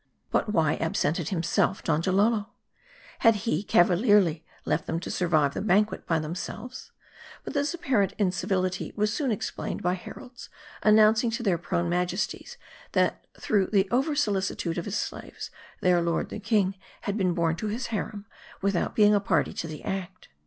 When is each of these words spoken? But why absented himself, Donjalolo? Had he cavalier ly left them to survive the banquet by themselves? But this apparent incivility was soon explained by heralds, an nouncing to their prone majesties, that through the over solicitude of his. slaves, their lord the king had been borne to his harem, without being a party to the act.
But 0.31 0.51
why 0.51 0.77
absented 0.77 1.29
himself, 1.29 1.83
Donjalolo? 1.83 2.47
Had 3.19 3.35
he 3.45 3.61
cavalier 3.61 4.19
ly 4.19 4.41
left 4.65 4.87
them 4.87 4.99
to 4.99 5.11
survive 5.11 5.53
the 5.53 5.61
banquet 5.61 6.07
by 6.07 6.17
themselves? 6.17 6.91
But 7.43 7.53
this 7.53 7.75
apparent 7.75 8.15
incivility 8.17 8.93
was 8.95 9.13
soon 9.13 9.29
explained 9.29 9.83
by 9.83 9.93
heralds, 9.93 10.49
an 10.81 10.95
nouncing 10.95 11.29
to 11.33 11.43
their 11.43 11.59
prone 11.59 11.87
majesties, 11.87 12.57
that 12.93 13.27
through 13.39 13.67
the 13.67 13.87
over 13.91 14.15
solicitude 14.15 14.79
of 14.79 14.85
his. 14.85 14.97
slaves, 14.97 15.51
their 15.81 16.01
lord 16.01 16.29
the 16.29 16.39
king 16.39 16.73
had 17.01 17.15
been 17.15 17.35
borne 17.35 17.55
to 17.57 17.67
his 17.67 17.89
harem, 17.93 18.25
without 18.59 18.95
being 18.95 19.13
a 19.13 19.19
party 19.19 19.53
to 19.53 19.67
the 19.67 19.83
act. 19.83 20.29